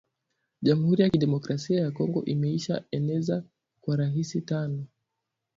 Jamhuri 0.65 1.01
ya 1.03 1.09
ki 1.09 1.17
democrasia 1.19 1.81
ya 1.81 1.91
kongo 1.91 2.25
imesha 2.25 2.83
eneza 2.91 3.43
wa 3.87 3.95
rahisi 3.97 4.41
tano 4.41 4.85